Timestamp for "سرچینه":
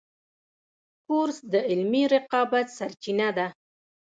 2.77-3.29